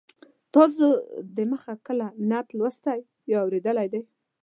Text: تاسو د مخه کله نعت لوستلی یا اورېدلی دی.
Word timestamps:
تاسو 0.53 0.85
د 1.35 1.37
مخه 1.51 1.73
کله 1.87 2.05
نعت 2.29 2.47
لوستلی 2.57 2.99
یا 3.31 3.37
اورېدلی 3.43 3.87
دی. 3.93 4.01